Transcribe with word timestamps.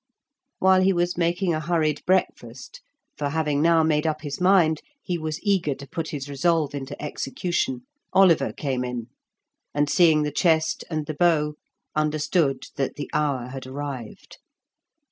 While 0.57 0.81
he 0.81 0.93
was 0.93 1.15
making 1.15 1.53
a 1.53 1.59
hurried 1.59 2.03
breakfast 2.07 2.81
(for 3.15 3.29
having 3.29 3.61
now 3.61 3.83
made 3.83 4.07
up 4.07 4.21
his 4.21 4.41
mind 4.41 4.81
he 4.99 5.15
was 5.19 5.39
eager 5.43 5.75
to 5.75 5.87
put 5.87 6.07
his 6.07 6.27
resolve 6.27 6.73
into 6.73 6.99
execution), 6.99 7.85
Oliver 8.11 8.51
came 8.51 8.83
in, 8.83 9.09
and 9.75 9.87
seeing 9.87 10.23
the 10.23 10.31
chest 10.31 10.83
and 10.89 11.05
the 11.05 11.13
bow, 11.13 11.53
understood 11.95 12.63
that 12.77 12.95
the 12.95 13.11
hour 13.13 13.49
had 13.49 13.67
arrived. 13.67 14.39